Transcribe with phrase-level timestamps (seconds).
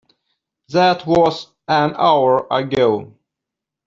[0.69, 3.13] That was an hour ago!